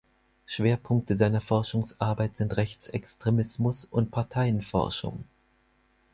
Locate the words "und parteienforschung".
3.85-5.25